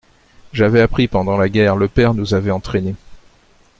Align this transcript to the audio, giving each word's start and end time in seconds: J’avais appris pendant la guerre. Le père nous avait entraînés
J’avais 0.51 0.81
appris 0.81 1.07
pendant 1.07 1.37
la 1.37 1.47
guerre. 1.47 1.75
Le 1.75 1.87
père 1.87 2.15
nous 2.15 2.33
avait 2.33 2.49
entraînés 2.49 2.95